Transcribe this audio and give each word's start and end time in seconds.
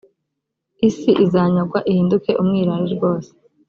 isi 0.87 1.11
izanyagwa 1.23 1.79
ihinduke 1.89 2.31
umwirare 2.41 2.85
rwose 2.95 3.29